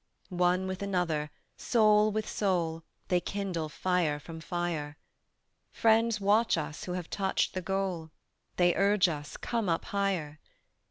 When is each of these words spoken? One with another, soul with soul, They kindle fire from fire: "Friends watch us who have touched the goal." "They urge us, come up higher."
One 0.29 0.65
with 0.65 0.81
another, 0.81 1.29
soul 1.57 2.11
with 2.11 2.27
soul, 2.27 2.81
They 3.09 3.19
kindle 3.21 3.69
fire 3.69 4.19
from 4.19 4.39
fire: 4.41 4.97
"Friends 5.69 6.19
watch 6.19 6.57
us 6.57 6.85
who 6.85 6.93
have 6.93 7.07
touched 7.11 7.53
the 7.53 7.61
goal." 7.61 8.09
"They 8.55 8.73
urge 8.73 9.07
us, 9.07 9.37
come 9.37 9.69
up 9.69 9.85
higher." 9.85 10.39